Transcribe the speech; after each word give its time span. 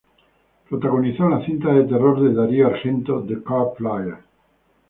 Protagonizó 0.67 1.29
la 1.29 1.45
cinta 1.45 1.71
de 1.73 1.83
terror 1.83 2.21
de 2.23 2.33
Dario 2.33 2.65
Argento 2.65 3.23
"The 3.23 3.43
Card 3.43 3.73
Player". 3.77 4.15